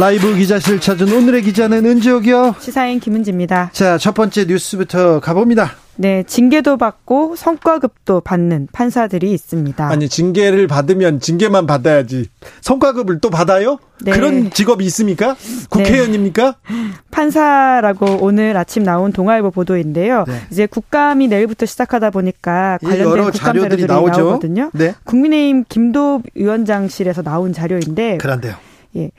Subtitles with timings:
[0.00, 2.54] 라이브 기자실 찾은 오늘의 기자는 은지옥이요.
[2.58, 3.68] 시사인 김은지입니다.
[3.74, 5.72] 자, 첫 번째 뉴스부터 가봅니다.
[5.96, 9.86] 네, 징계도 받고 성과급도 받는 판사들이 있습니다.
[9.86, 12.30] 아니, 징계를 받으면 징계만 받아야지.
[12.62, 13.76] 성과급을 또 받아요?
[14.00, 14.12] 네.
[14.12, 15.36] 그런 직업이 있습니까?
[15.68, 16.56] 국회의원입니까?
[16.70, 16.74] 네.
[17.10, 20.24] 판사라고 오늘 아침 나온 동아일보 보도인데요.
[20.26, 20.40] 네.
[20.50, 24.20] 이제 국감이 내일부터 시작하다 보니까 관련된 국감 자료들이 나오죠.
[24.22, 24.70] 나오거든요.
[24.72, 24.94] 네.
[25.04, 28.54] 국민의힘 김도 위원장실에서 나온 자료인데 그런데요.
[28.96, 29.10] 예.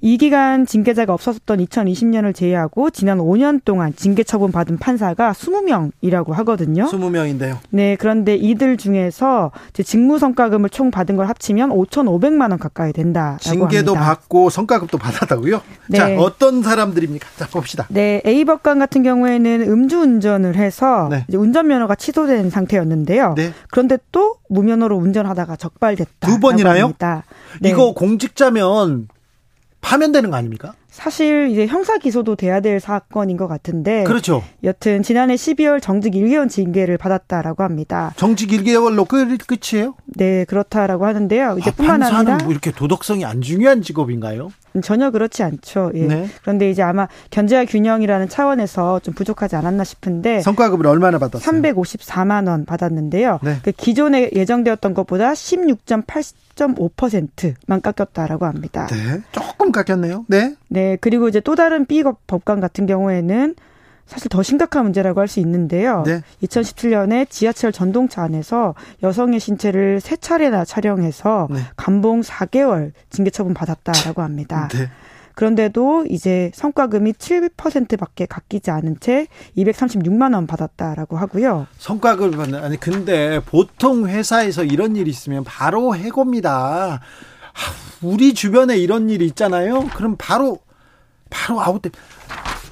[0.00, 6.86] 이 기간 징계자가 없었던 2020년을 제외하고 지난 5년 동안 징계 처분 받은 판사가 20명이라고 하거든요.
[6.86, 7.58] 20명인데요.
[7.70, 13.94] 네, 그런데 이들 중에서 직무 성과금을 총 받은 걸 합치면 5,500만 원 가까이 된다라고 징계도
[13.94, 14.14] 합니다.
[14.14, 15.60] 받고 성과급도 받았다고요?
[15.88, 15.98] 네.
[15.98, 17.28] 자, 어떤 사람들입니까?
[17.36, 17.86] 자, 봅시다.
[17.88, 21.24] 네, A 법관 같은 경우에는 음주운전을 해서 네.
[21.32, 23.34] 운전면허가 취소된 상태였는데요.
[23.36, 23.52] 네.
[23.70, 26.28] 그런데 또 무면허로 운전하다가 적발됐다.
[26.28, 26.92] 두 번이나요?
[27.60, 27.70] 네.
[27.70, 29.08] 이거 공직자면
[29.80, 30.74] 파면되는 거 아닙니까?
[30.90, 34.04] 사실 이제 형사 기소도 돼야 될 사건인 것 같은데.
[34.04, 34.42] 그렇죠.
[34.64, 38.12] 여튼 지난해 12월 정직 1개월 징계를 받았다라고 합니다.
[38.16, 39.94] 정직 1개월로 끝, 끝이에요?
[40.06, 41.58] 네, 그렇다라고 하는데요.
[41.60, 44.50] 이제 아, 뿐만 아니라 뭐 이렇게 도덕성이 안 중요한 직업인가요?
[44.82, 45.90] 전혀 그렇지 않죠.
[45.94, 46.06] 예.
[46.06, 46.28] 네.
[46.42, 51.62] 그런데 이제 아마 견제와 균형이라는 차원에서 좀 부족하지 않았나 싶은데 성과급을 얼마나 받았어요?
[51.62, 53.40] 354만 원 받았는데요.
[53.42, 53.56] 네.
[53.62, 58.86] 그 기존에 예정되었던 것보다 16.8.5%만 깎였다라고 합니다.
[58.86, 59.20] 네.
[59.32, 60.26] 조금 깎였네요.
[60.28, 60.54] 네.
[60.68, 60.96] 네.
[61.00, 63.54] 그리고 이제 또 다른 B 법관 같은 경우에는
[64.08, 66.02] 사실 더 심각한 문제라고 할 수 있는데요.
[66.06, 66.22] 네.
[66.42, 71.60] 2017년에 지하철 전동차 안에서 여성의 신체를 세 차례나 촬영해서 네.
[71.76, 74.68] 감봉 4개월 징계 처분 받았다라고 합니다.
[74.72, 74.88] 네.
[75.34, 81.66] 그런데도 이제 성과금이 7%밖에 깎이지 않은 채 236만 원 받았다라고 하고요.
[81.76, 87.00] 성과금 아니 근데 보통 회사에서 이런 일이 있으면 바로 해고입니다.
[88.02, 89.88] 우리 주변에 이런 일이 있잖아요.
[89.94, 90.58] 그럼 바로
[91.30, 91.90] 바로 아웃돼.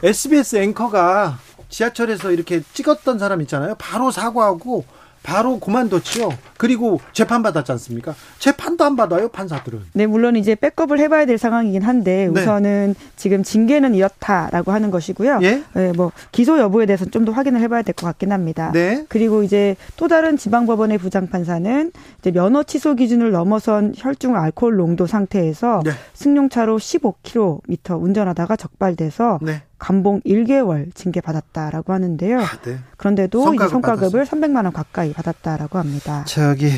[0.02, 3.74] SBS 앵커가 지하철에서 이렇게 찍었던 사람 있잖아요.
[3.78, 4.84] 바로 사과하고
[5.22, 6.28] 바로 그만뒀지요.
[6.56, 8.14] 그리고 재판 받았지 않습니까?
[8.38, 9.80] 재판도 안 받아요, 판사들은.
[9.94, 12.40] 네, 물론 이제 백업을 해봐야 될 상황이긴 한데 네.
[12.40, 15.40] 우선은 지금 징계는 이렇다라고 하는 것이고요.
[15.42, 15.64] 예?
[15.74, 18.70] 네, 뭐 기소 여부에 대해서는 좀더 확인을 해봐야 될 것 같긴 합니다.
[18.72, 19.04] 네.
[19.08, 21.90] 그리고 이제 또 다른 지방법원의 부장판사는
[22.20, 25.90] 이제 면허 취소 기준을 넘어선 혈중 알코올 농도 상태에서 네.
[26.14, 29.62] 승용차로 15km 운전하다가 적발돼서 네.
[29.78, 32.40] 감봉 1개월 징계 받았다라고 하는데요.
[32.40, 32.78] 아, 네.
[32.96, 34.36] 그런데도 성과급 이 성과급을 받았어.
[34.36, 36.24] 300만 원 가까이 받았다라고 합니다.
[36.26, 36.70] 저기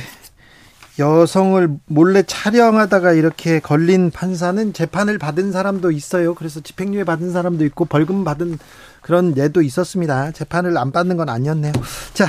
[0.99, 6.35] 여성을 몰래 촬영하다가 이렇게 걸린 판사는 재판을 받은 사람도 있어요.
[6.35, 8.59] 그래서 집행유예 받은 사람도 있고 벌금 받은
[9.01, 10.33] 그런 예도 있었습니다.
[10.33, 11.73] 재판을 안 받는 건 아니었네요.
[12.15, 12.27] 자,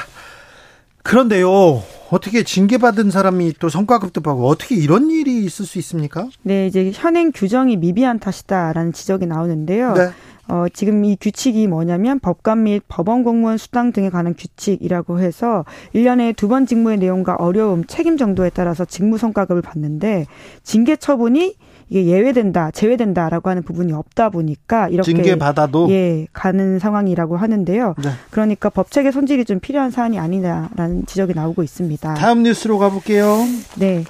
[1.02, 1.82] 그런데요.
[2.12, 6.28] 어떻게 징계받은 사람이 또 성과급도 받고 어떻게 이런 일이 있을 수 있습니까?
[6.44, 9.94] 네, 이제 현행 규정이 미비한 탓이다라는 지적이 나오는데요.
[9.94, 10.12] 네.
[10.50, 16.36] 어, 지금 이 규칙이 뭐냐면 법관 및 법원 공무원 수당 등에 관한 규칙이라고 해서 1년에
[16.36, 20.26] 두 번 직무의 내용과 어려움, 책임 정도에 따라서 직무 성과급을 받는데
[20.64, 21.56] 징계 처분이
[21.92, 27.96] 이게 예외된다, 제외된다라고 하는 부분이 없다 보니까 이렇게 징계 받아도 예 가는 상황이라고 하는데요.
[28.04, 28.10] 네.
[28.32, 32.14] 그러니까 법체계 손질이 좀 필요한 사안이 아니냐라는 지적이 나오고 있습니다.
[32.16, 33.38] 다음 뉴스로 가볼게요.
[33.78, 34.04] 네.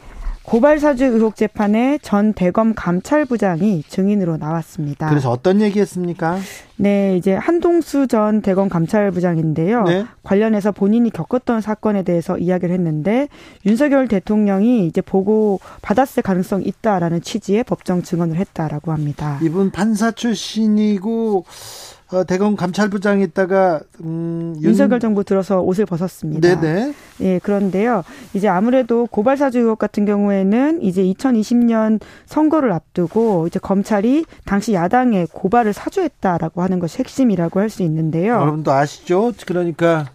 [0.50, 5.08] 고발 사주 의혹 재판에 전 대검 감찰부장이 증인으로 나왔습니다.
[5.08, 6.40] 그래서 어떤 얘기했습니까?
[6.76, 9.84] 네, 이제 한동수 전 대검 감찰부장인데요.
[9.84, 10.06] 네.
[10.24, 13.28] 관련해서 본인이 겪었던 사건에 대해서 이야기를 했는데
[13.68, 19.38] 윤석열 대통령이 이제 보고 받았을 가능성이 있다라는 취지의 법정 증언을 했다라고 합니다.
[19.44, 21.46] 이분 판사 출신이고
[22.12, 26.60] 어, 대검 감찰부장에 있다가 음, 윤석열 정부 들어서 옷을 벗었습니다.
[26.60, 26.94] 네네.
[27.22, 28.04] 예, 그런데요.
[28.34, 35.28] 이제 아무래도 고발 사주 의혹 같은 경우에는 이제 2020년 선거를 앞두고 이제 검찰이 당시 야당에
[35.32, 38.34] 고발을 사주했다라고 하는 것이 핵심이라고 할 수 있는데요.
[38.34, 39.32] 여러분도 아시죠?
[39.46, 40.08] 그러니까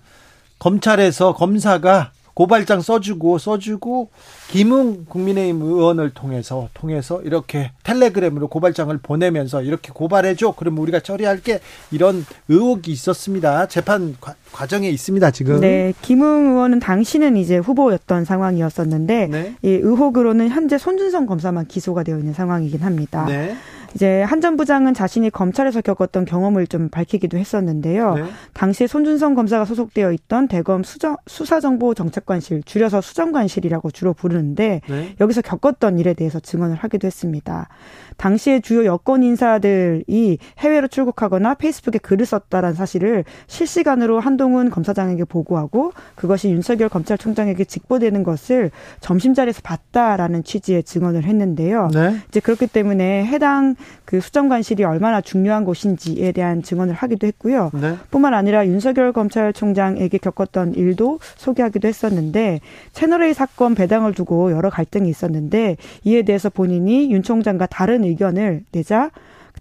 [0.58, 4.11] 검찰에서 검사가 고발장 써주고 써주고
[4.49, 11.61] 김웅 국민의힘 의원을 통해서 통해서 이렇게 텔레그램으로 고발장을 보내면서 이렇게 고발해줘 그럼 우리가 처리할게
[11.91, 19.27] 이런 의혹이 있었습니다 재판 과, 정에 있습니다 지금 네 김웅 의원은 당시는 이제 후보였던 상황이었었는데
[19.29, 19.55] 네.
[19.63, 23.25] 이 의혹으로는 현재 손준성 검사만 기소가 되어 있는 상황이긴 합니다.
[23.27, 23.57] 네.
[23.94, 28.14] 이제 한전 부장은 자신이 검찰에서 겪었던 경험을 좀 밝히기도 했었는데요.
[28.14, 28.25] 네.
[28.52, 35.14] 당시에 손준성 검사가 소속되어 있던 대검 수정, 수사정보정책관실, 줄여서 수정관실이라고 주로 부르는데 네.
[35.20, 37.69] 여기서 겪었던 일에 대해서 증언을 하기도 했습니다.
[38.17, 46.50] 당시에 주요 여권 인사들이 해외로 출국하거나 페이스북에 글을 썼다라는 사실을 실시간으로 한동훈 검사장에게 보고하고 그것이
[46.50, 48.70] 윤석열 검찰총장에게 직보되는 것을
[49.00, 51.90] 점심자리에서 봤다라는 취지의 증언을 했는데요.
[51.93, 52.17] 네.
[52.29, 53.75] 이제 그렇기 때문에 해당
[54.05, 57.71] 그 수정관실이 얼마나 중요한 곳인지에 대한 증언을 하기도 했고요.
[57.75, 57.97] 네.
[58.11, 62.61] 뿐만 아니라 윤석열 검찰총장에게 겪었던 일도 소개하기도 했었는데
[62.93, 69.11] 채널A 사건 배당을 두고 여러 갈등이 있었는데 이에 대해서 본인이 윤 총장과 다른 의견을 내자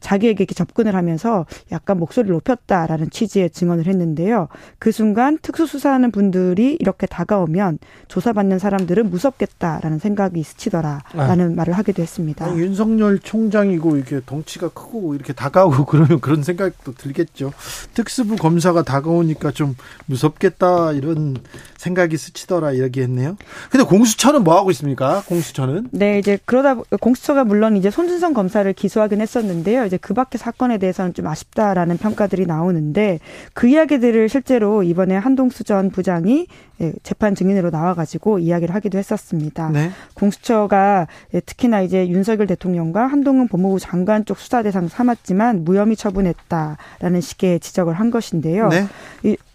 [0.03, 4.49] 자기에게 이렇게 접근을 하면서 약간 목소리를 높였다라는 취지의 증언을 했는데요.
[4.77, 7.79] 그 순간 특수수사하는 분들이 이렇게 다가오면
[8.09, 11.55] 조사받는 사람들은 무섭겠다라는 생각이 스치더라라는 아.
[11.55, 12.45] 말을 하기도 했습니다.
[12.45, 17.53] 아니, 윤석열 총장이고 이렇게 덩치가 크고 이렇게 다가오고 그러면 그런 생각도 들겠죠.
[17.93, 21.37] 특수부 검사가 다가오니까 좀 무섭겠다 이런
[21.77, 23.37] 생각이 스치더라 이야기했네요.
[23.69, 25.23] 근데 공수처는 뭐 하고 있습니까?
[25.27, 25.89] 공수처는?
[25.91, 29.85] 네, 이제 그러다 공수처가 물론 이제 손준성 검사를 기소하긴 했었는데요.
[29.93, 33.19] 이제 그 밖의 사건에 대해서는 좀 아쉽다라는 평가들이 나오는데
[33.53, 36.47] 그 이야기들을 실제로 이번에 한동수 전 부장이
[36.81, 39.69] 예, 재판 증인으로 나와가지고 이야기를 하기도 했었습니다.
[39.69, 39.91] 네.
[40.15, 47.21] 공수처가 예, 특히나 이제 윤석열 대통령과 한동훈 법무부 장관 쪽 수사 대상 삼았지만 무혐의 처분했다라는
[47.21, 48.69] 식의 지적을 한 것인데요.
[48.69, 48.87] 네.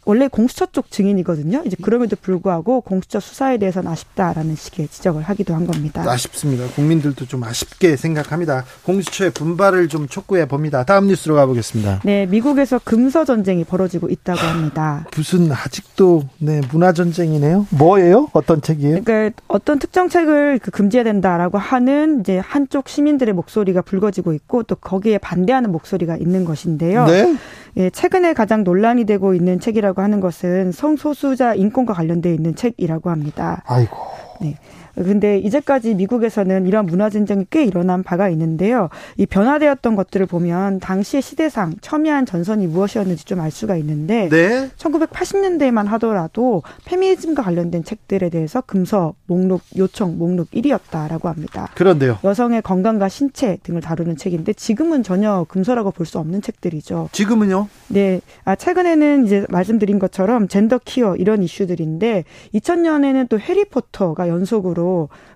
[0.09, 1.63] 이 원래 공수처 쪽 증인이거든요.
[1.67, 6.03] 이제 그럼에도 불구하고 공수처 수사에 대해서는 아쉽다라는 식의 지적을 하기도 한 겁니다.
[6.11, 6.67] 아쉽습니다.
[6.75, 8.65] 국민들도 좀 아쉽게 생각합니다.
[8.85, 10.85] 공수처의 분발을 좀 촉구해 봅니다.
[10.85, 12.01] 다음 뉴스로 가보겠습니다.
[12.05, 15.07] 네, 미국에서 금서 전쟁이 벌어지고 있다고 합니다.
[15.15, 17.67] 무슨 아직도 네 문화 전쟁이네요.
[17.71, 18.29] 뭐예요?
[18.33, 19.03] 어떤 책이에요?
[19.05, 24.75] 그러니까 어떤 특정 책을 그 금지해야 된다라고 하는 이제 한쪽 시민들의 목소리가 불거지고 있고 또
[24.75, 27.05] 거기에 반대하는 목소리가 있는 것인데요.
[27.07, 27.37] 네.
[27.79, 33.63] 예, 최근에 가장 논란이 되고 있는 책이라고 하는 것은 성소수자 인권과 관련되어 있는 책이라고 합니다.
[33.67, 33.97] 아이고.
[34.41, 34.57] 네.
[35.05, 38.89] 근데 이제까지 미국에서는 이런 문화 전쟁이 꽤 일어난 바가 있는데요.
[39.17, 44.69] 이 변화되었던 것들을 보면 당시의 시대상 첨예한 전선이 무엇이었는지 좀 알 수가 있는데 네?
[44.77, 51.69] 1980년대만 하더라도 페미니즘과 관련된 책들에 대해서 금서 목록 요청 목록 1위였다라고 합니다.
[51.77, 52.19] 그런데요.
[52.25, 57.11] 여성의 건강과 신체 등을 다루는 책인데 지금은 전혀 금서라고 볼 수 없는 책들이죠.
[57.13, 57.69] 지금은요?
[57.89, 58.21] 네.
[58.45, 62.25] 아 최근에는 이제 말씀드린 것처럼 젠더 키어 이런 이슈들인데
[62.55, 64.88] 2000년에는 또 해리포터가 연속으로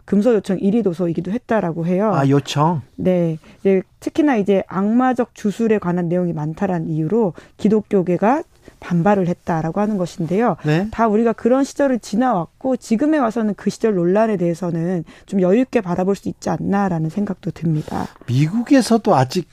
[0.04, 2.12] 금서 요청 1위 도서이기도 했다라고 해요.
[2.14, 2.82] 아 요청?
[2.96, 8.42] 네, 이제 특히나 이제 악마적 주술에 관한 내용이 많다라는 이유로 기독교계가
[8.80, 10.56] 반발을 했다라고 하는 것인데요.
[10.64, 10.88] 네?
[10.90, 16.16] 다 우리가 그런 시절을 지나왔고 지금에 와서는 그 시절 논란에 대해서는 좀 여유 있게 바라볼
[16.16, 18.06] 수 있지 않나라는 생각도 듭니다.
[18.26, 19.48] 미국에서도 아직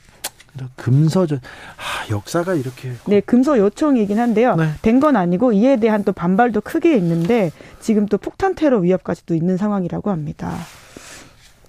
[0.75, 4.71] 금서 전 아, 역사가 이렇게 네 금서 요청이긴 한데요 네.
[4.81, 10.09] 된건 아니고 이에 대한 또 반발도 크게 있는데 지금 또 폭탄 테러 위협까지도 있는 상황이라고
[10.09, 10.53] 합니다.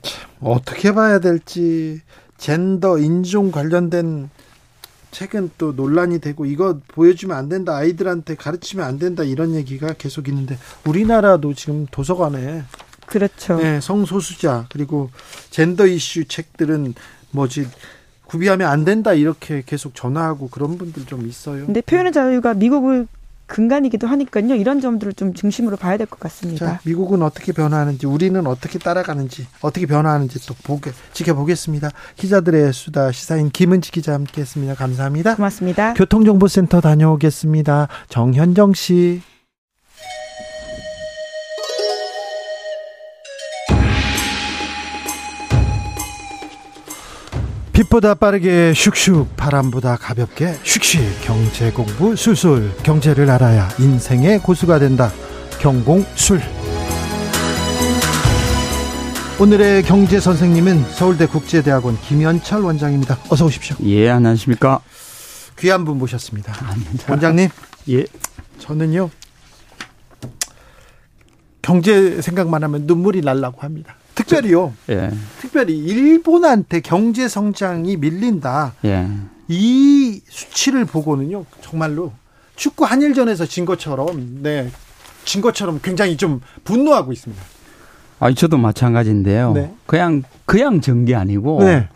[0.03, 2.01] 참, 어떻게 봐야 될지
[2.39, 4.31] 젠더 인종 관련된
[5.11, 10.29] 책은 또 논란이 되고 이거 보여주면 안 된다 아이들한테 가르치면 안 된다 이런 얘기가 계속
[10.29, 10.57] 있는데
[10.87, 12.63] 우리나라도 지금 도서관에
[13.07, 13.57] 그렇죠.
[13.57, 15.11] 네, 성소수자 그리고
[15.51, 16.95] 젠더 이슈 책들은
[17.33, 17.69] 뭐지
[18.31, 21.67] 구비하면 안 된다 이렇게 계속 전화하고 그런 분들 좀 있어요.
[21.67, 23.09] 근데 표현의 자유가 미국을
[23.47, 24.55] 근간이기도 하니까요.
[24.55, 26.67] 이런 점들을 좀 중심으로 봐야 될 것 같습니다.
[26.67, 31.91] 자, 미국은 어떻게 변화하는지, 우리는 어떻게 따라가는지, 어떻게 변화하는지 또 보게, 지켜보겠습니다.
[32.15, 34.77] 기자들의 수다 시사인 김은지 기자 함께했습니다.
[34.77, 35.35] 감사합니다.
[35.35, 35.95] 고맙습니다.
[35.95, 37.89] 교통정보센터 다녀오겠습니다.
[38.09, 39.21] 정현정 씨.
[47.81, 55.11] 빛보다 빠르게 슉슉 바람보다 가볍게 슉슉 경제 공부 술술 경제를 알아야 인생의 고수가 된다
[55.61, 56.43] 경공술
[59.39, 63.19] 오늘의 경제 선생님은 서울대 국제대학원 김현철 원장입니다.
[63.31, 63.75] 어서 오십시오.
[63.85, 64.83] 예, 안녕하십니까?
[65.59, 66.53] 귀한 분 모셨습니다.
[67.09, 67.49] 원장님.
[67.89, 68.05] 예.
[68.59, 69.09] 저는요.
[71.63, 73.97] 경제 생각만 하면 눈물이 날라고 합니다.
[74.31, 74.73] 특별히요.
[74.91, 75.11] 예.
[75.41, 78.75] 특별히 일본한테 경제 성장이 밀린다.
[78.85, 79.09] 예.
[79.49, 81.45] 이 수치를 보고는요.
[81.61, 82.13] 정말로
[82.57, 84.71] 축구 한일전에서 진 것처럼 네.
[85.25, 87.43] 진 것처럼 굉장히 좀 분노하고 있습니다.
[88.21, 89.53] 아, 저도 마찬가지인데요.
[89.53, 89.75] 네.
[89.87, 91.89] 그냥 그냥 전게 아니고 네.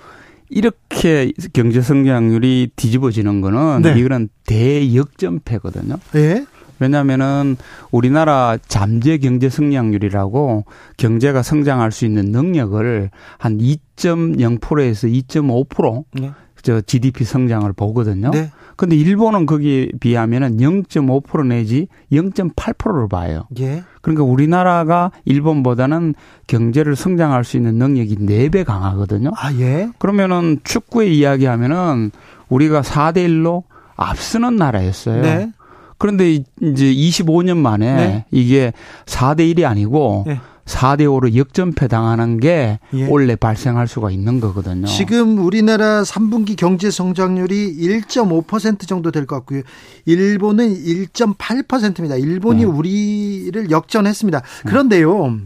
[0.48, 3.98] 이렇게 경제 성장률이 뒤집어지는 거는 네.
[3.98, 5.98] 이거는 대역전패거든요.
[6.12, 6.46] 네.
[6.78, 7.56] 왜냐하면은
[7.90, 10.64] 우리나라 잠재 경제 성장률이라고
[10.96, 18.30] 경제가 성장할 수 있는 능력을 한 2.0%에서 2.5%저 GDP 성장을 보거든요.
[18.30, 18.50] 네.
[18.76, 23.46] 근데 일본은 거기에 비하면은 0.5% 내지 0.8%를 봐요.
[23.60, 23.84] 예.
[24.02, 26.14] 그러니까 우리나라가 일본보다는
[26.46, 29.30] 경제를 성장할 수 있는 능력이 4배 강하거든요.
[29.36, 29.90] 아, 예.
[29.98, 32.10] 그러면은 축구에 이야기하면은
[32.48, 33.62] 우리가 4대 1로
[33.96, 35.22] 앞서는 나라였어요.
[35.22, 35.52] 네.
[35.98, 38.24] 그런데 이제 25년 만에 네.
[38.30, 38.72] 이게
[39.06, 40.40] 4대 1이 아니고 네.
[40.64, 43.06] 4대 5로 역전패 당하는 게 예.
[43.08, 44.86] 원래 발생할 수가 있는 거거든요.
[44.86, 49.60] 지금 우리나라 3분기 경제 성장률이 1.5% 정도 될 것 같고요.
[50.06, 52.16] 일본은 1.8%입니다.
[52.16, 52.64] 일본이 네.
[52.64, 54.42] 우리를 역전했습니다.
[54.64, 55.38] 그런데요.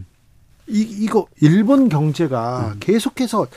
[0.69, 2.77] 이, 이거 일본 경제가 음.
[2.79, 3.47] 계속해서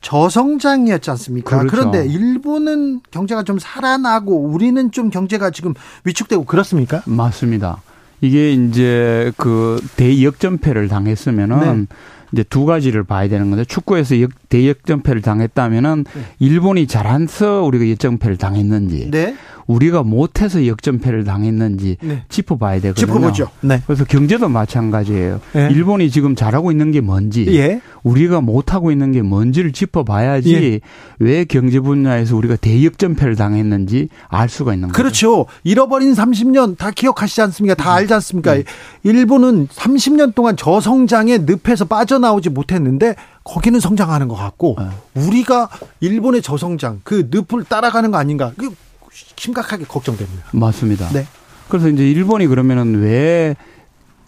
[0.00, 1.58] 저성장이었지 않습니까?
[1.58, 1.68] 그렇죠.
[1.70, 7.02] 그런데 일본은 경제가 좀 살아나고 우리는 좀 경제가 지금 위축되고 그렇습니까?
[7.06, 7.82] 맞습니다.
[8.20, 11.96] 이게 이제 그 대역전패를 당했으면은 네.
[12.32, 16.22] 이제 두 가지를 봐야 되는 건데 축구에서 역, 대역전패를 당했다면은 네.
[16.38, 19.34] 일본이 잘해서 우리가 역전패를 당했는지 네.
[19.70, 22.24] 우리가 못해서 역전패를 당했는지 네.
[22.28, 23.06] 짚어봐야 되거든요.
[23.06, 23.48] 짚어보죠.
[23.60, 23.80] 네.
[23.86, 25.40] 그래서 경제도 마찬가지예요.
[25.52, 25.68] 네.
[25.70, 27.80] 일본이 지금 잘하고 있는 게 뭔지, 예.
[28.02, 30.80] 우리가 못하고 있는 게 뭔지를 짚어봐야지 예.
[31.20, 34.96] 왜 경제 분야에서 우리가 대역전패를 당했는지 알 수가 있는 거죠.
[34.96, 35.46] 그렇죠.
[35.62, 37.76] 잃어버린 30년 다 기억하시지 않습니까?
[37.76, 38.54] 다 알지 않습니까?
[38.54, 38.64] 네.
[39.04, 45.26] 일본은 30년 동안 저성장의 늪에서 빠져나오지 못했는데 거기는 성장하는 것 같고 네.
[45.26, 45.68] 우리가
[46.00, 48.52] 일본의 저성장 그 늪을 따라가는 거 아닌가?
[49.10, 50.44] 그 심각하게 걱정됩니다.
[50.52, 51.08] 맞습니다.
[51.10, 51.26] 네.
[51.68, 53.56] 그래서 이제 일본이 그러면은 왜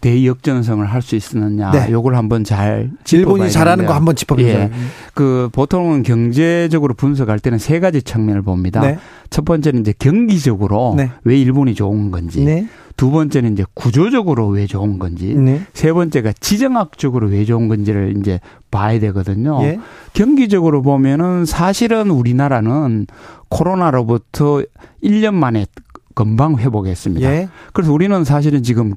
[0.03, 1.71] 대역전성을 할 수 있었느냐.
[1.71, 1.91] 네.
[1.91, 4.59] 요걸 한번 잘 일본이 잘하는 거 한번 짚어보세요.
[4.59, 4.71] 예.
[5.15, 8.81] 그 보통은 경제적으로 분석할 때는 세 가지 측면을 봅니다.
[8.81, 8.99] 네.
[9.31, 11.11] 첫 번째는 이제 경기적으로 네.
[11.25, 12.45] 왜 일본이 좋은 건지.
[12.45, 12.67] 네.
[12.97, 15.35] 두 번째는 이제 구조적으로 왜 좋은 건지.
[15.35, 15.63] 네.
[15.73, 18.39] 세 번째가 지정학적으로 왜 좋은 건지를 이제
[18.71, 19.61] 봐야 되거든요.
[19.63, 19.79] 예.
[20.13, 23.07] 경기적으로 보면은 사실은 우리나라는
[23.49, 24.63] 코로나로부터
[25.03, 25.67] 1년 만에
[26.15, 27.29] 금방 회복했습니다.
[27.29, 27.49] 예.
[27.73, 28.95] 그래서 우리는 사실은 지금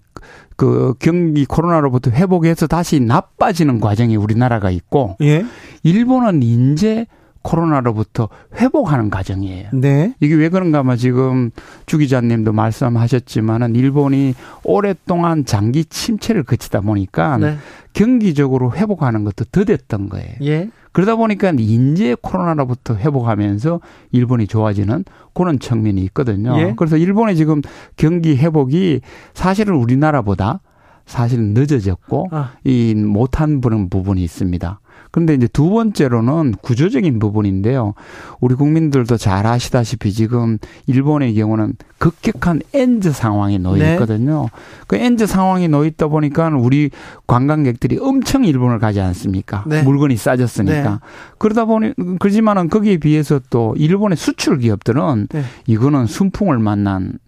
[0.55, 5.45] 그 경기 코로나로부터 회복해서 다시 나빠지는 과정이 우리나라가 있고 예.
[5.84, 7.05] 일본은 이제
[7.45, 9.69] 코로나로부터 회복하는 과정이에요.
[9.74, 10.15] 네.
[10.19, 11.51] 이게 왜 그런가 하면 지금
[11.86, 17.57] 주 기자님도 말씀하셨지만은 일본이 오랫동안 장기 침체를 거치다 보니까 네.
[17.93, 20.36] 경기적으로 회복하는 것도 더뎠던 거예요.
[20.41, 20.69] 예.
[20.96, 23.82] 그러다 보니까 인제 코로나로부터 회복하면서
[24.14, 26.58] 일본이 좋아지는 그런 측면이 있거든요.
[26.58, 26.74] 예.
[26.78, 27.62] 그래서 일본의 지금
[27.98, 29.02] 경기 회복이
[29.34, 30.62] 사실은 우리나라보다
[31.06, 32.54] 사실은 늦어졌고 아.
[32.64, 34.80] 이 못한 그런 부분이 있습니다.
[35.15, 37.93] 그런데 이제 두 번째로는 구조적인 부분인데요.
[38.41, 40.57] 우리 국민들도 잘 아시다시피 지금
[40.88, 43.93] 일본의 경우는 급격한 엔즈 상황에 놓여 네.
[43.93, 44.41] 있거든요.
[44.41, 44.50] 네.
[44.88, 46.89] 그 엔즈 상황에 놓여 있다 보니까 우리
[47.27, 49.63] 관광객들이 엄청 일본을 가지 않습니까?
[49.67, 49.84] 네.
[49.84, 50.89] 물건이 싸졌으니까.
[50.89, 50.98] 네.
[51.38, 55.43] 그러다 보니 그렇지만은 거기에 비해서 또 일본의 수출 기업들은 네.
[55.65, 57.19] 이거는 순풍을 만난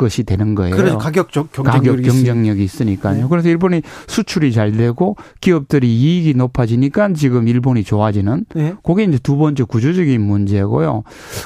[0.00, 0.74] 것이 되는 거예요.
[0.74, 3.22] 그래서 가격적 경쟁력이, 가격 경쟁력이 있으니까요.
[3.22, 3.26] 네.
[3.28, 8.74] 그래서 일본이 수출이 잘 되고 기업들이 이익이 높아지니까 지금 일본이 좋아지는 네.
[8.82, 11.02] 그게 이제 두 번째 구조적인 문제고요.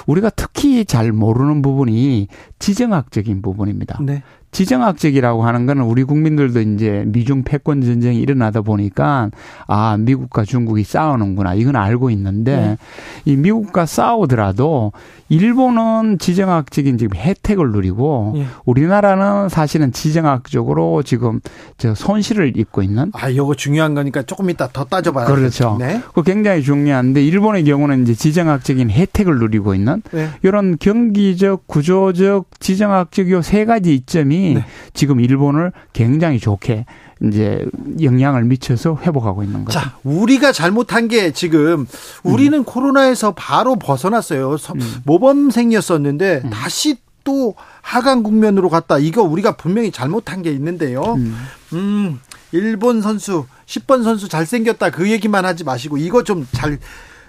[0.06, 2.28] 우리가 특히 잘 모르는 부분이
[2.60, 3.98] 지정학적인 부분입니다.
[4.02, 4.22] 네.
[4.54, 9.30] 지정학적이라고 하는 거는 우리 국민들도 이제 미중 패권 전쟁이 일어나다 보니까
[9.66, 12.76] 아 미국과 중국이 싸우는구나 이건 알고 있는데 네.
[13.24, 14.92] 이 미국과 싸우더라도
[15.28, 18.46] 일본은 지정학적인 지금 혜택을 누리고 네.
[18.64, 21.40] 우리나라는 사실은 지정학적으로 지금
[21.76, 25.76] 저 손실을 입고 있는 아 이거 중요한 거니까 조금 이따 더 따져봐야 그렇죠.
[25.80, 26.00] 네.
[26.14, 30.28] 그 굉장히 중요한데 일본의 경우는 이제 지정학적인 혜택을 누리고 있는 네.
[30.42, 34.64] 이런 경기적 구조적 지정학적 요 세 가지 이점이 네.
[34.92, 36.84] 지금 일본을 굉장히 좋게
[37.22, 37.64] 이제
[38.02, 39.78] 영향을 미쳐서 회복하고 있는 거죠.
[39.78, 41.86] 자, 우리가 잘못한 게 지금
[42.22, 42.64] 우리는 음.
[42.64, 44.56] 코로나에서 바로 벗어났어요.
[44.74, 45.02] 음.
[45.04, 46.50] 모범생이었었는데 음.
[46.50, 48.98] 다시 또 하강 국면으로 갔다.
[48.98, 51.14] 이거 우리가 분명히 잘못한 게 있는데요.
[51.14, 51.34] 음.
[51.72, 52.20] 음,
[52.52, 56.78] 일본 선수 10번 선수 잘생겼다 그 얘기만 하지 마시고 이거 좀잘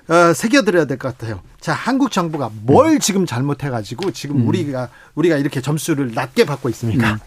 [0.08, 1.42] 어, 새겨드려야 될 것 같아요.
[1.60, 3.00] 자, 한국 정부가 뭘 음.
[3.00, 4.48] 지금 잘못해가지고 지금 음.
[4.48, 7.14] 우리가 우리가 이렇게 점수를 낮게 받고 있습니까?
[7.14, 7.18] 음.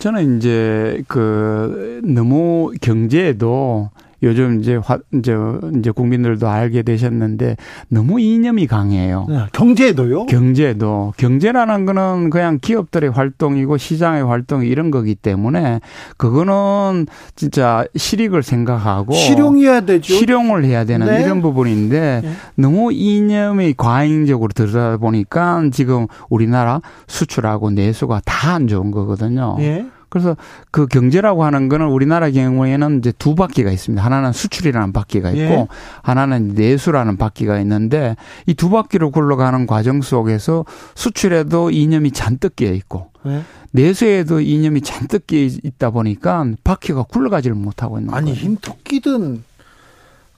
[0.00, 3.90] 저는 이제 그 너무 경제에도
[4.24, 5.36] 요즘 이제 화, 이제
[5.78, 7.56] 이제 국민들도 알게 되셨는데
[7.88, 9.26] 너무 이념이 강해요.
[9.28, 10.26] 네, 경제도요?
[10.26, 15.80] 경제도 경제라는 거는 그냥 기업들의 활동이고 시장의 활동 이런 거기 때문에
[16.16, 20.14] 그거는 진짜 실익을 생각하고 실용해야 되죠.
[20.14, 21.22] 실용을 해야 되는 네.
[21.22, 22.32] 이런 부분인데 네.
[22.56, 29.56] 너무 이념이 과잉적으로 들어다 보니까 지금 우리나라 수출하고 내수가 다 안 좋은 거거든요.
[29.58, 29.86] 네.
[30.14, 30.36] 그래서
[30.70, 34.00] 그 경제라고 하는 거는 우리나라 경우에는 이제 두 바퀴가 있습니다.
[34.04, 35.66] 하나는 수출이라는 바퀴가 있고 예.
[36.02, 38.14] 하나는 내수라는 바퀴가 있는데
[38.46, 43.42] 이 두 바퀴로 굴러가는 과정 속에서 수출에도 이념이 잔뜩 끼어 있고 예.
[43.72, 48.40] 내수에도 이념이 잔뜩 끼어 있다 보니까 바퀴가 굴러가지를 못하고 있는 아니 거예요.
[48.40, 49.42] 흰 토끼든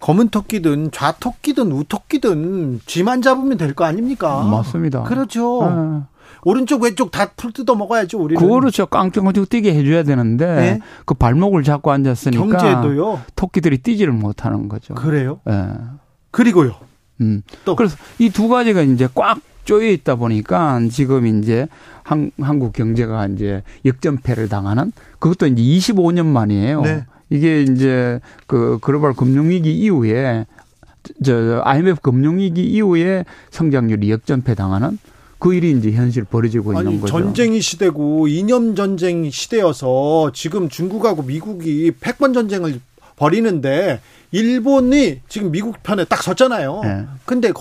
[0.00, 4.42] 검은 토끼든 좌토끼든 우토끼든 쥐만 잡으면 될 거 아닙니까?
[4.42, 5.02] 맞습니다.
[5.02, 5.61] 그렇죠.
[6.09, 6.15] 네.
[6.46, 8.40] 오른쪽 왼쪽 다 풀 뜯어 먹어야죠 우리는.
[8.40, 8.86] 그렇죠.
[8.86, 10.80] 깡통가지고 뛰게 해줘야 되는데 네?
[11.04, 13.20] 그 발목을 잡고 앉았으니까 경제도요.
[13.34, 14.94] 토끼들이 뛰지를 못하는 거죠.
[14.94, 15.40] 그래요?
[15.44, 15.68] 네.
[16.30, 16.76] 그리고요.
[17.20, 17.42] 음.
[17.64, 21.66] 또 그래서 이 두 가지가 이제 꽉 쪼여 있다 보니까 지금 이제
[22.04, 26.82] 한, 한국 경제가 이제 역전패를 당하는 그것도 이제 25년 만이에요.
[26.82, 27.04] 네.
[27.28, 30.46] 이게 이제 그 글로벌 금융위기 이후에
[31.24, 34.98] 저 IMF 금융위기 이후에 성장률이 역전패 당하는
[35.38, 37.12] 그 일이 이제 현실 벌어지고 아니, 있는 거죠.
[37.12, 42.80] 전쟁이 시대고 이념 전쟁 시대여서 지금 중국하고 미국이 패권 전쟁을
[43.16, 44.00] 벌이는데
[44.32, 46.80] 일본이 지금 미국 편에 딱 섰잖아요.
[46.82, 47.04] 네.
[47.24, 47.52] 근데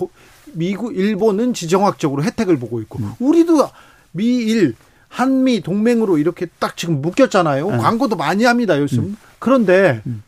[0.53, 3.11] 미국 일본은 지정학적으로 혜택을 보고 있고 음.
[3.19, 3.69] 우리도
[4.11, 4.75] 미일
[5.07, 7.71] 한미 동맹으로 이렇게 딱 지금 묶였잖아요.
[7.71, 7.77] 네.
[7.77, 9.03] 광고도 많이 합니다, 요즘.
[9.03, 9.17] 음.
[9.39, 10.23] 그런데 음.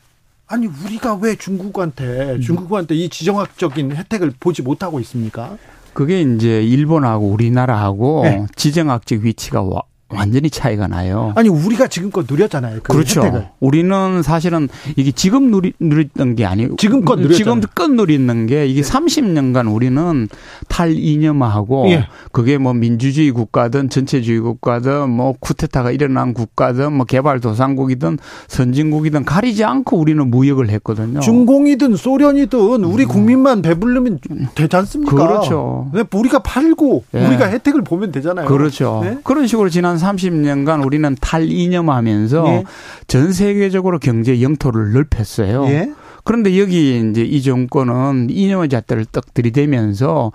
[0.48, 2.42] 아니 우리가 왜 중국한테 음.
[2.42, 5.58] 중국한테 이 지정학적인 혜택을 보지 못하고 있습니까?
[5.98, 8.46] 그게 이제 일본하고 우리나라하고 네.
[8.56, 11.34] 지정학적 위치가 와, 완전히 차이가 나요.
[11.36, 12.80] 아니 우리가 지금껏 누렸잖아요.
[12.82, 13.50] 그 그렇죠 혜택을.
[13.60, 19.74] 우리는 사실은 이게 지금 누리, 누렸던 게 아니고 지금껏 누렸 지금껏 누리는 게 이게 30년간
[19.74, 20.30] 우리는
[20.70, 22.08] 탈이념화하고 예.
[22.32, 29.98] 그게 뭐 민주주의 국가든 전체주의 국가든 뭐 쿠데타가 일어난 국가든 뭐 개발도상국이든 선진국이든 가리지 않고
[29.98, 31.20] 우리는 무역을 했거든요.
[31.20, 33.08] 중공이든 소련이든 우리 음.
[33.10, 34.20] 국민만 배불르면
[34.56, 35.16] 되지 않습니까?
[35.16, 35.92] 그렇죠.
[36.14, 37.26] 우리가 팔고 예.
[37.26, 38.48] 우리가 혜택을 보면 되잖아요.
[38.48, 39.02] 그렇죠.
[39.04, 39.18] 네?
[39.24, 42.64] 그런 식으로 지난 지난 30년간 우리는 탈이념하면서 예.
[43.08, 45.66] 전 세계적으로 경제 영토를 넓혔어요.
[45.68, 45.92] 예.
[46.24, 50.32] 그런데 여기 이제 이 정권은 이념의 잣대를 떡 들이대면서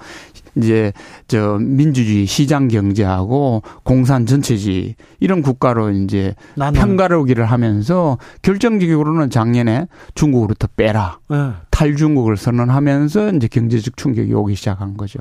[0.56, 0.92] 이제
[1.28, 6.78] 저 민주주의 시장 경제하고 공산 전체주의 이런 국가로 이제 나는.
[6.78, 11.50] 편가르기를 하면서 결정적으로는 작년에 중국으로부터 빼라 네.
[11.70, 15.20] 탈중국을 선언하면서 이제 경제적 충격이 오기 시작한 거죠.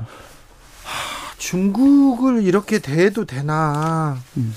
[1.42, 4.16] 중국을 이렇게 대해도 되나.
[4.36, 4.54] 음.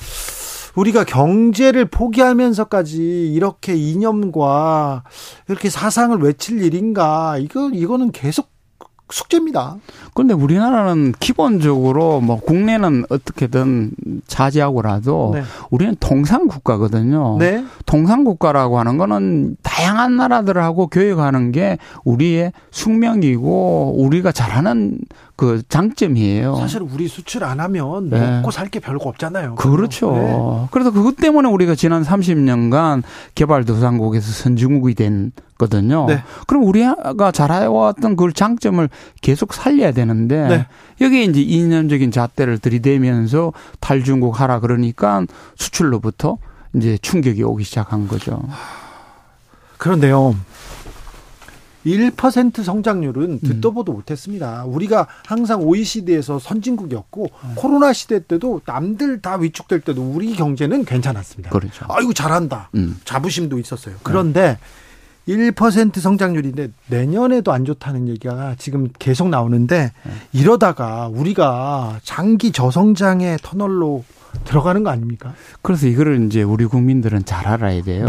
[0.76, 5.04] 우리가 경제를 포기하면서까지 이렇게 이념과
[5.48, 7.38] 이렇게 사상을 외칠 일인가.
[7.40, 8.50] 이거, 이거는 계속
[9.10, 9.78] 숙제입니다.
[10.14, 13.92] 그런데 우리나라는 기본적으로 뭐 국내는 어떻게든
[14.28, 15.44] 차지하고라도 네.
[15.70, 17.38] 우리는 통상 국가거든요.
[17.38, 17.64] 네.
[17.86, 24.98] 통상 국가라고 하는 거는 다양한 나라들하고 교역하는 게 우리의 숙명이고 우리가 잘하는
[25.38, 26.56] 그 장점이에요.
[26.56, 28.38] 사실 우리 수출 안 하면 네.
[28.38, 29.56] 먹고 살 게 별거 없잖아요.
[29.56, 30.12] 그렇죠.
[30.14, 30.68] 네.
[30.72, 33.04] 그래서 그것 때문에 우리가 지난 30년간
[33.36, 36.06] 개발도상국에서 선진국이 된거든요.
[36.08, 36.24] 네.
[36.48, 38.90] 그럼 우리가 잘해왔던 그 장점을
[39.22, 40.68] 계속 살려야 되는데 네.
[41.02, 46.38] 여기에 이제 이념적인 잣대를 들이대면서 탈중국 하라 그러니까 수출로부터
[46.76, 48.42] 이제 충격이 오기 시작한 거죠.
[49.78, 50.36] 그런데요.
[51.86, 53.40] 1% 성장률은 음.
[53.40, 54.66] 듣도 보도 못했습니다.
[54.66, 57.54] 우리가 항상 OECD에서 선진국이었고 음.
[57.56, 61.52] 코로나 시대 때도 남들 다 위축될 때도 우리 경제는 괜찮았습니다.
[61.52, 61.86] 그렇죠.
[61.90, 62.70] 아이고 잘한다.
[62.76, 62.98] 음.
[63.06, 63.96] 자부심도 있었어요.
[64.04, 64.58] 그런데
[65.28, 70.12] 1% 성장률인데 내년에도 안 좋다는 얘기가 지금 계속 나오는데 네.
[70.34, 74.04] 이러다가 우리가 장기 저성장의 터널로
[74.44, 75.34] 들어가는 거 아닙니까?
[75.62, 78.06] 그래서 이거를 이제 우리 국민들은 잘 알아야 돼요.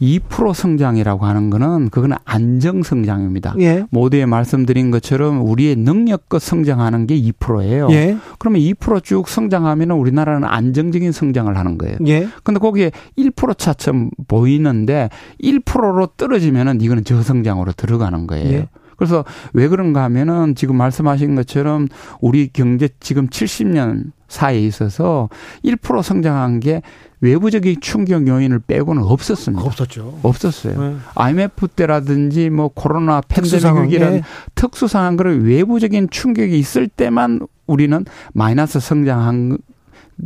[0.00, 0.18] 네?
[0.20, 3.54] 2% 성장이라고 하는 거는 그거는 안정 성장입니다.
[3.60, 3.84] 예.
[3.90, 7.88] 모두에 말씀드린 것처럼 우리의 능력껏 성장하는 게 2%예요.
[7.90, 8.16] 예.
[8.38, 11.96] 그러면 2%쭉 성장하면 우리나라는 안정적인 성장을 하는 거예요.
[12.06, 12.28] 예.
[12.42, 15.10] 근데 거기에 1% 차점 보이는데
[15.42, 18.52] 1%로 떨어지면은 이거는 저성장으로 들어가는 거예요.
[18.52, 18.68] 예.
[18.96, 21.88] 그래서 왜 그런가 하면은 지금 말씀하신 것처럼
[22.20, 25.28] 우리 경제 지금 70년 사이에 있어서
[25.64, 26.82] 1% 성장한 게
[27.20, 29.64] 외부적인 충격 요인을 빼고는 없었습니다.
[29.64, 30.18] 없었죠.
[30.22, 30.80] 없었어요.
[30.80, 30.96] 네.
[31.14, 34.22] IMF 때라든지 뭐 코로나 팬데믹 위기라는
[34.54, 39.58] 특수 상황 그런 외부적인 충격이 있을 때만 우리는 마이너스 성장한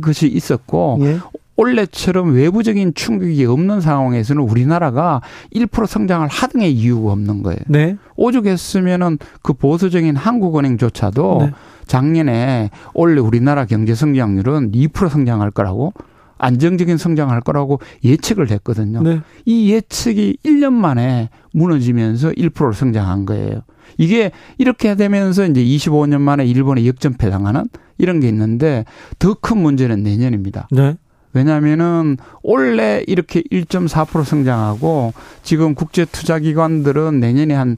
[0.01, 1.19] 것이 있었고 예.
[1.59, 5.21] 올해처럼 외부적인 충격이 없는 상황에서는 우리나라가
[5.53, 7.59] 1% 성장을 하등의 이유가 없는 거예요.
[7.67, 7.97] 네.
[8.15, 11.51] 오죽했으면은 그 보수적인 한국은행조차도 네.
[11.85, 15.93] 작년에 올해 우리나라 경제 성장률은 2% 성장할 거라고
[16.37, 19.01] 안정적인 성장할 거라고 예측을 했거든요.
[19.01, 19.19] 네.
[19.45, 23.63] 이 예측이 1년 만에 무너지면서 1%로 성장한 거예요.
[23.97, 27.65] 이게 이렇게 되면서 이제 25년 만에 일본에 역전패 당하는
[27.97, 28.85] 이런 게 있는데
[29.17, 30.69] 더 큰 문제는 내년입니다.
[30.71, 30.95] 네.
[31.33, 35.13] 왜냐하면은 올해 이렇게 1.4% 성장하고
[35.43, 37.77] 지금 국제 투자 기관들은 내년에 한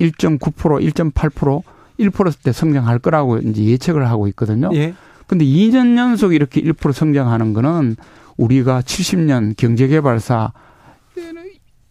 [0.00, 1.62] 1.9%, 1.8%,
[1.98, 4.70] 1%대 성장할 거라고 이제 예측을 하고 있거든요.
[4.74, 4.94] 예.
[5.26, 7.96] 근데 2년 연속 이렇게 1% 성장하는 거는
[8.36, 10.52] 우리가 70년 경제 개발사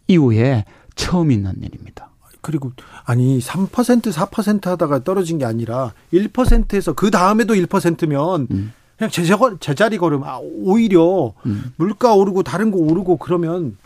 [0.06, 2.10] 이후에 처음 있는 일입니다.
[2.40, 2.70] 그리고
[3.04, 8.72] 아니 3% 4% 하다가 떨어진 게 아니라 1%에서 그 다음에도 1%면 음.
[8.96, 10.24] 그냥 제자, 제자리 걸음.
[10.24, 11.72] 아, 오히려 음.
[11.76, 13.76] 물가 오르고 다른 거 오르고 그러면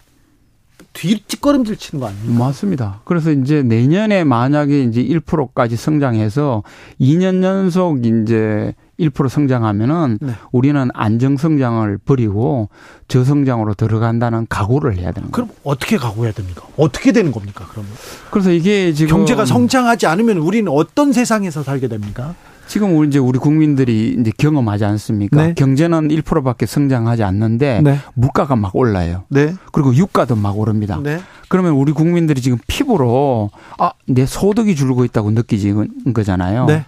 [0.93, 2.45] 뒷뒷걸음질 치는 거 아닙니까?
[2.45, 3.01] 맞습니다.
[3.05, 6.63] 그래서 이제 내년에 만약에 이제 1%까지 성장해서
[7.01, 10.33] 2년 연속 이제 1% 성장하면은 네.
[10.53, 12.69] 우리는 안정 성장을 버리고
[13.09, 15.47] 저성장으로 들어간다는 각오를 해야 되는 거예요.
[15.47, 16.63] 그럼 어떻게 각오해야 됩니까?
[16.77, 17.67] 어떻게 되는 겁니까?
[17.71, 17.91] 그러면
[18.31, 22.35] 그래서 이게 지금 경제가 성장하지 않으면 우리는 어떤 세상에서 살게 됩니까?
[22.71, 25.45] 지금 우리 이제 우리 국민들이 이제 경험하지 않습니까?
[25.45, 25.55] 네.
[25.55, 27.99] 경제는 1%밖에 성장하지 않는데 네.
[28.15, 29.25] 물가가 막 올라요.
[29.29, 29.55] 네.
[29.73, 31.01] 그리고 유가도 막 오릅니다.
[31.03, 31.19] 네.
[31.49, 36.67] 그러면 우리 국민들이 지금 피부로 아, 내 소득이 줄고 있다고 느끼는 거잖아요.
[36.67, 36.85] 네.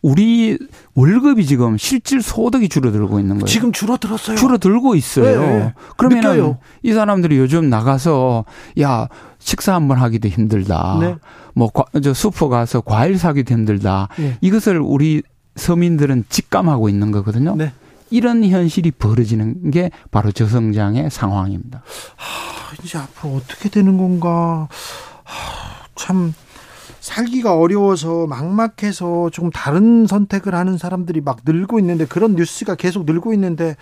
[0.00, 0.56] 우리
[0.94, 3.44] 월급이 지금 실질 소득이 줄어들고 있는 거예요.
[3.44, 4.38] 지금 줄어들었어요.
[4.38, 5.40] 줄어들고 있어요.
[5.42, 5.74] 네.
[5.98, 8.46] 그러면 이 사람들이 요즘 나가서
[8.80, 9.06] 야
[9.40, 10.98] 식사 한 번 하기도 힘들다.
[11.00, 11.16] 네.
[11.54, 14.08] 뭐저 슈퍼 가서 과일 사기도 힘들다.
[14.18, 14.38] 네.
[14.40, 15.22] 이것을 우리
[15.56, 17.56] 서민들은 직감하고 있는 거거든요.
[17.56, 17.72] 네.
[18.10, 21.82] 이런 현실이 벌어지는 게 바로 저성장의 상황입니다.
[22.16, 24.68] 하, 이제 앞으로 어떻게 되는 건가?
[25.24, 26.34] 하, 참
[27.00, 33.32] 살기가 어려워서 막막해서 조금 다른 선택을 하는 사람들이 막 늘고 있는데 그런 뉴스가 계속 늘고
[33.34, 33.76] 있는데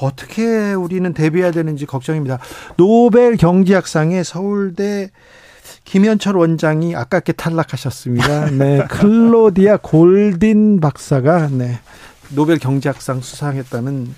[0.00, 2.38] 어떻게 우리는 대비해야 되는지 걱정입니다.
[2.76, 5.10] 노벨 경제학상에 서울대
[5.84, 8.50] 김현철 원장이 아깝게 탈락하셨습니다.
[8.50, 11.80] 네, 클로디아 골딘 박사가 네.
[12.30, 14.14] 노벨 경제학상 수상했다는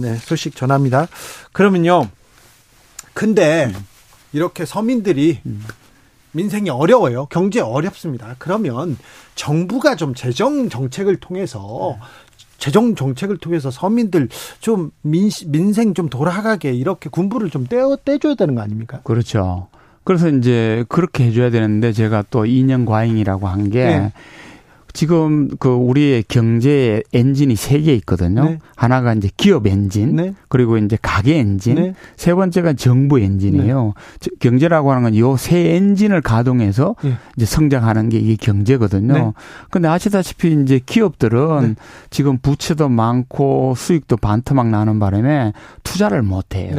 [0.00, 1.08] 네, 소식 전합니다.
[1.52, 2.08] 그러면요.
[3.12, 3.72] 근데
[4.32, 5.40] 이렇게 서민들이
[6.32, 7.26] 민생이 어려워요.
[7.26, 8.34] 경제 어렵습니다.
[8.38, 8.96] 그러면
[9.34, 11.96] 정부가 좀 재정 정책을 통해서
[12.58, 14.28] 재정 정책을 통해서 서민들
[14.60, 19.00] 좀 민, 민생 좀 돌아가게 이렇게 군불을 좀 때 때줘야 되는 거 아닙니까?
[19.04, 19.68] 그렇죠.
[20.04, 24.12] 그래서 이제 그렇게 해줘야 되는데 제가 또 이념 과잉이라고 한게 네.
[24.98, 28.42] 지금 그 우리의 경제 엔진이 세 개 있거든요.
[28.42, 28.58] 네.
[28.74, 30.34] 하나가 이제 기업 엔진, 네.
[30.48, 31.94] 그리고 이제 가계 엔진, 네.
[32.16, 33.94] 세 번째가 정부 엔진이에요.
[34.20, 34.30] 네.
[34.40, 37.12] 경제라고 하는 건 요 세 엔진을 가동해서 네.
[37.36, 39.12] 이제 성장하는 게 이게 경제거든요.
[39.12, 39.32] 네.
[39.70, 41.76] 근데 아시다시피 이제 기업들은
[42.10, 45.52] 지금 부채도 많고 수익도 반토막 나는 바람에
[45.84, 46.74] 투자를 못 해요.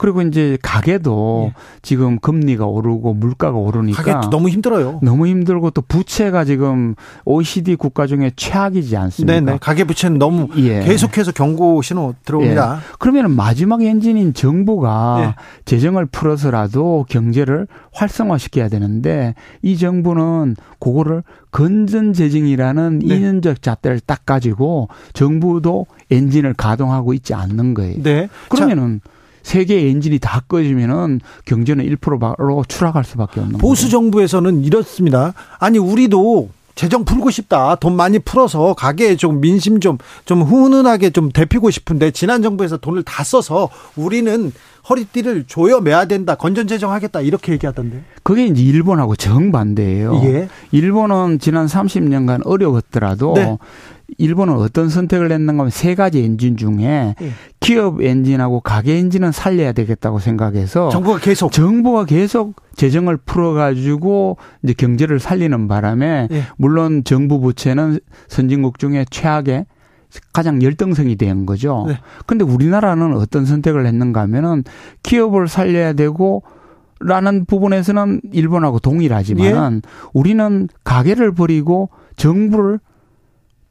[0.00, 1.54] 그리고 이제 가게도 예.
[1.82, 4.98] 지금 금리가 오르고 물가가 오르니까 가게 너무 힘들어요.
[5.02, 6.94] 너무 힘들고 또 부채가 지금
[7.26, 9.40] OECD 국가 중에 최악이지 않습니까?
[9.40, 9.58] 네네.
[9.60, 10.80] 가계 부채는 너무 예.
[10.80, 12.76] 계속해서 경고 신호 들어옵니다.
[12.76, 12.92] 예.
[12.98, 15.34] 그러면 마지막 엔진인 정부가 예.
[15.66, 23.20] 재정을 풀어서라도 경제를 활성화시켜야 되는데 이 정부는 그거를 건전 재정이라는 네.
[23.20, 28.02] 2년적 잣대를 딱 가지고 정부도 엔진을 가동하고 있지 않는 거예요.
[28.02, 28.30] 네.
[28.48, 29.19] 그러면은 자.
[29.42, 33.88] 세계 엔진이 다 꺼지면은 경제는 1%로 추락할 수밖에 없는 보수.
[33.90, 35.34] 정부에서는 이렇습니다.
[35.58, 37.74] 아니 우리도 재정 풀고 싶다.
[37.74, 43.02] 돈 많이 풀어서 가게에 좀 민심 좀, 좀 훈훈하게 좀 대피고 싶은데 지난 정부에서 돈을
[43.02, 44.52] 다 써서 우리는
[44.88, 46.36] 허리띠를 조여매야 된다.
[46.36, 47.20] 건전재정 하겠다.
[47.20, 48.02] 이렇게 얘기하던데.
[48.22, 50.22] 그게 이제 일본하고 정반대예요.
[50.24, 50.48] 예.
[50.72, 53.58] 일본은 지난 30년간 어려웠더라도 네.
[54.18, 57.30] 일본은 어떤 선택을 했는가 하면 세 가지 엔진 중에 예.
[57.60, 64.72] 기업 엔진하고 가계 엔진은 살려야 되겠다고 생각해서 정부가 계속 정부가 계속 재정을 풀어 가지고 이제
[64.72, 66.42] 경제를 살리는 바람에 예.
[66.56, 69.66] 물론 정부 부채는 선진국 중에 최악의
[70.32, 71.84] 가장 열등성이 된 거죠.
[71.86, 71.98] 네.
[72.26, 74.64] 근데 우리나라는 어떤 선택을 했는가 하면은
[75.02, 76.42] 기업을 살려야 되고
[77.00, 79.90] 라는 부분에서는 일본하고 동일하지만 예.
[80.12, 82.78] 우리는 가계를 버리고 정부를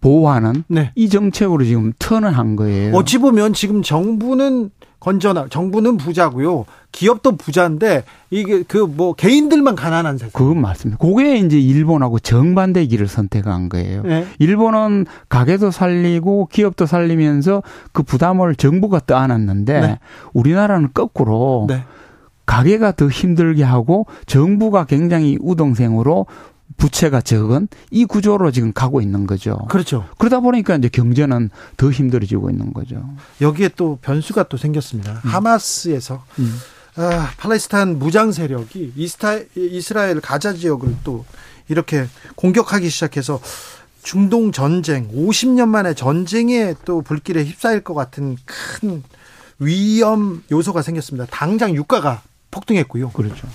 [0.01, 0.91] 보호하는 네.
[0.95, 2.95] 이 정책으로 지금 턴을 한 거예요.
[2.95, 6.65] 어찌 보면 지금 정부는 건전하 정부는 부자고요.
[6.91, 10.31] 기업도 부자인데 이게 그 뭐 개인들만 가난한 세상.
[10.33, 10.97] 그건 맞습니다.
[10.99, 14.03] 그게 이제 일본하고 정반대 길을 선택한 거예요.
[14.03, 14.25] 네.
[14.39, 19.99] 일본은 가게도 살리고 기업도 살리면서 그 부담을 정부가 떠안았는데 네.
[20.33, 21.83] 우리나라는 거꾸로 네.
[22.45, 26.25] 가게가 더 힘들게 하고 정부가 굉장히 우동생으로
[26.77, 29.58] 부채가 적은 이 구조로 지금 가고 있는 거죠.
[29.69, 30.05] 그렇죠.
[30.17, 33.03] 그러다 보니까 이제 경제는 더 힘들어지고 있는 거죠.
[33.41, 35.13] 여기에 또 변수가 또 생겼습니다.
[35.13, 35.29] 음.
[35.29, 36.55] 하마스에서 음.
[36.95, 41.25] 아, 팔레스타인 무장 세력이 이스타, 이스라엘 가자 지역을 또
[41.69, 43.39] 이렇게 공격하기 시작해서
[44.01, 49.03] 중동 전쟁, 50년 만에 전쟁에 또 불길에 휩싸일 것 같은 큰
[49.60, 51.25] 위험 요소가 생겼습니다.
[51.29, 53.12] 당장 유가가 폭등했고요.
[53.12, 53.47] 그렇죠.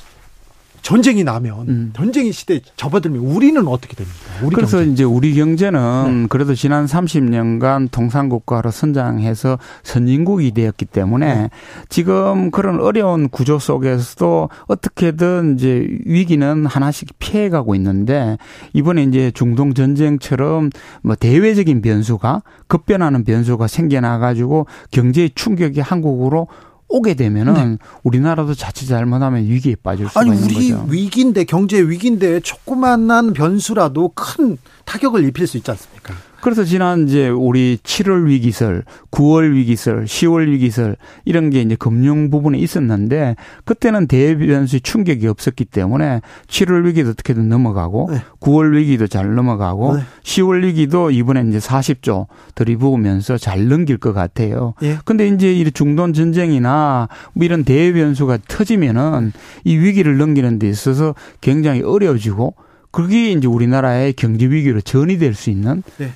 [0.84, 1.92] 전쟁이 나면 음.
[1.96, 4.18] 전쟁의 시대에 접어들면 우리는 어떻게 됩니까?
[4.42, 4.92] 우리 그래서 경제.
[4.92, 6.26] 이제 우리 경제는 네.
[6.28, 11.50] 그래도 지난 30년간 동산국가로 선장해서 선진국이 되었기 때문에 네.
[11.88, 18.36] 지금 그런 어려운 구조 속에서도 어떻게든 이제 위기는 하나씩 피해가고 있는데
[18.74, 20.68] 이번에 이제 중동 전쟁처럼
[21.02, 26.46] 뭐 대외적인 변수가 급변하는 변수가 생겨나 가지고 경제의 충격이 한국으로
[26.88, 27.78] 오게 되면은 네.
[28.02, 30.86] 우리나라도 자칫 잘못하면 위기에 빠질 수가 아니, 있는 우리 거죠.
[30.88, 36.14] 위기인데 경제 위기인데 조그만한 변수라도 큰 타격을 입힐 수 있지 않습니까?
[36.44, 42.58] 그래서 지난 이제 우리 7월 위기설, 9월 위기설, 10월 위기설 이런 게 이제 금융 부분에
[42.58, 48.18] 있었는데 그때는 대변수 충격이 없었기 때문에 7월 위기도 어떻게든 넘어가고 네.
[48.40, 50.02] 9월 위기도 잘 넘어가고 네.
[50.22, 54.74] 10월 위기도 이번에 이제 40조 들이부으면서 잘 넘길 것 같아요.
[54.82, 54.98] 예.
[55.06, 59.32] 근데 이제 이 중동 전쟁이나 뭐 이런 대변수가 터지면은
[59.64, 62.54] 이 위기를 넘기는 데 있어서 굉장히 어려워지고
[62.90, 66.10] 그게 이제 우리나라의 경제 위기로 전이 될 수 있는 네.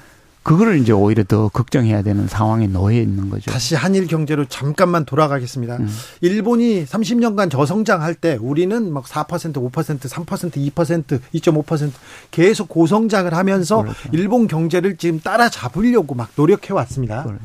[0.48, 3.50] 그거를 이제 오히려 더 걱정해야 되는 상황에 놓여 있는 거죠.
[3.50, 5.76] 다시 한일 경제로 잠깐만 돌아가겠습니다.
[5.76, 5.88] 음.
[6.22, 11.90] 일본이 30년간 저성장할 때 우리는 막 4%, 5%, 3%, 2%, 2.5%
[12.30, 14.08] 계속 고성장을 하면서 그렇죠.
[14.12, 17.24] 일본 경제를 지금 따라잡으려고 막 노력해 왔습니다.
[17.24, 17.44] 그렇죠.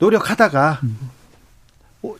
[0.00, 0.98] 노력하다가 음.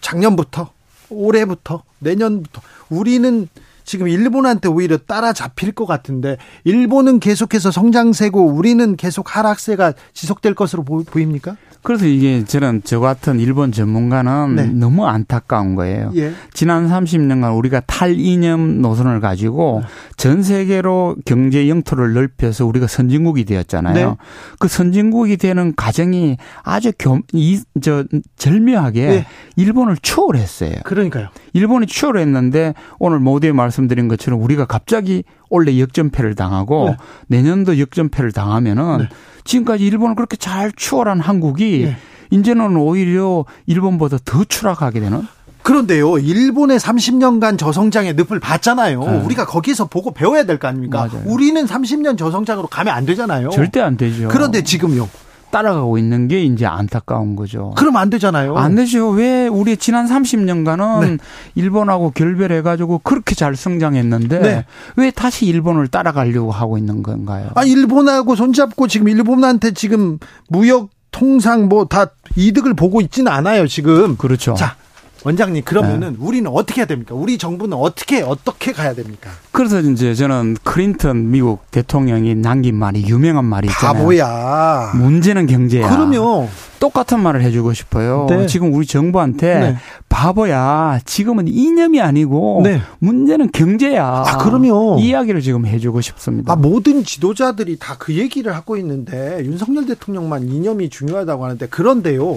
[0.00, 0.70] 작년부터
[1.10, 3.48] 올해부터 내년부터 우리는
[3.88, 11.02] 지금 일본한테 오히려 따라잡힐 것 같은데 일본은 계속해서 성장세고 우리는 계속 하락세가 지속될 것으로 보
[11.18, 11.56] 입니까?
[11.82, 14.66] 그래서 이게 저는 저 같은 일본 전문가는 네.
[14.66, 16.10] 너무 안타까운 거예요.
[16.16, 16.32] 예.
[16.52, 19.88] 지난 30년간 우리가 탈이념 노선을 가지고 네.
[20.16, 23.94] 전 세계로 경제 영토를 넓혀서 우리가 선진국이 되었잖아요.
[23.94, 24.16] 네.
[24.58, 28.04] 그 선진국이 되는 과정이 아주 겸, 이, 저,
[28.36, 29.26] 절묘하게 네.
[29.56, 30.80] 일본을 추월했어요.
[30.84, 31.28] 그러니까요.
[31.52, 36.96] 일본이 추월했는데 오늘 모두에 말씀 드린 것처럼 우리가 갑자기 원래 역전패를 당하고 네.
[37.28, 39.08] 내년도 역전패를 당하면은 네.
[39.44, 41.96] 지금까지 일본을 그렇게 잘 추월한 한국이 네.
[42.30, 45.26] 이제는 오히려 일본보다 더 추락하게 되는
[45.62, 49.00] 그런데요, 일본의 30년간 저성장의 늪을 봤잖아요.
[49.04, 49.20] 네.
[49.24, 51.06] 우리가 거기서 보고 배워야 될 거 아닙니까?
[51.12, 51.22] 맞아요.
[51.26, 53.50] 우리는 30년 저성장으로 가면 안 되잖아요.
[53.50, 54.28] 절대 안 되죠.
[54.28, 55.08] 그런데 지금요.
[55.50, 57.72] 따라가고 있는 게 이제 안타까운 거죠.
[57.76, 58.56] 그럼 안 되잖아요.
[58.56, 59.08] 안 되죠.
[59.10, 61.16] 왜 우리 지난 30년간은 네.
[61.54, 64.64] 일본하고 결별해가지고 그렇게 잘 성장했는데 네.
[64.96, 67.48] 왜 다시 일본을 따라가려고 하고 있는 건가요?
[67.54, 72.06] 아, 일본하고 손잡고 지금 일본한테 지금 무역 통상 뭐 다
[72.36, 74.16] 이득을 보고 있지는 않아요, 지금.
[74.16, 74.54] 그렇죠.
[74.54, 74.76] 자,
[75.24, 76.16] 원장님 그러면은 네.
[76.20, 77.14] 우리는 어떻게 해야 됩니까?
[77.14, 79.30] 우리 정부는 어떻게 어떻게 가야 됩니까?
[79.50, 83.98] 그래서 이제 저는 클린턴 미국 대통령이 남긴 말이 유명한 말이 있잖아요.
[83.98, 84.92] 바보야.
[84.94, 85.88] 문제는 경제야.
[85.88, 86.48] 그럼요.
[86.78, 88.26] 똑같은 말을 해주고 싶어요.
[88.30, 88.46] 네.
[88.46, 89.76] 지금 우리 정부한테 네.
[90.08, 91.00] 바보야.
[91.04, 92.80] 지금은 이념이 아니고 네.
[93.00, 94.22] 문제는 경제야.
[94.24, 94.98] 아, 그럼요.
[95.00, 96.52] 이 이야기를 지금 해주고 싶습니다.
[96.52, 102.36] 아, 모든 지도자들이 다 그 얘기를 하고 있는데 윤석열 대통령만 이념이 중요하다고 하는데 그런데요.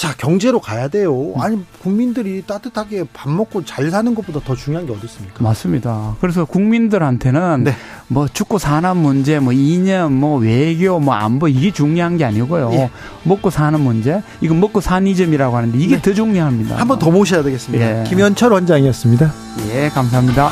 [0.00, 1.34] 자, 경제로 가야 돼요.
[1.36, 5.44] 아니, 국민들이 따뜻하게 밥 먹고 잘 사는 것보다 더 중요한 게 어디 있습니까?
[5.44, 6.16] 맞습니다.
[6.22, 7.74] 그래서 국민들한테는 네.
[8.08, 12.70] 뭐 죽고 사는 문제, 뭐 이념, 뭐 외교, 뭐 안보 이게 중요한 게 아니고요.
[12.72, 12.90] 예.
[13.24, 16.00] 먹고 사는 문제, 이건 먹고 산이점이라고 하는데 이게 네.
[16.00, 16.76] 더 중요합니다.
[16.78, 18.00] 한번 더 모셔야 되겠습니다.
[18.00, 18.04] 예.
[18.08, 19.30] 김현철 원장이었습니다.
[19.68, 20.50] 예, 감사합니다.